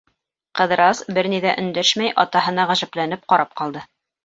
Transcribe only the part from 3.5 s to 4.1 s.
ҡалды.